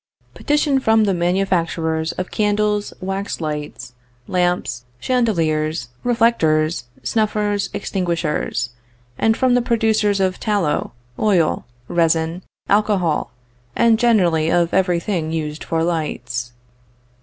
PETITION 0.33 0.79
FROM 0.79 1.03
THE 1.03 1.13
MANUFACTURERS 1.13 2.13
OF 2.13 2.31
CANDLES, 2.31 2.91
WAX 3.01 3.39
LIGHTS, 3.39 3.93
LAMPS, 4.27 4.83
CHANDELIERS, 4.99 5.89
REFLECTORS, 6.03 6.85
SNUFFERS, 7.03 7.69
EXTINGUISHERS; 7.71 8.71
AND 9.19 9.37
FROM 9.37 9.53
THE 9.53 9.61
PRODUCERS 9.61 10.19
OF 10.19 10.39
TALLOW, 10.39 10.93
OIL, 11.19 11.65
RESIN, 11.87 12.41
ALCOHOL, 12.67 13.29
AND 13.75 13.99
GENERALLY 13.99 14.49
OF 14.49 14.73
EVERY 14.73 14.99
THING 14.99 15.31
USED 15.31 15.63
FOR 15.63 15.83
LIGHTS. 15.83 16.53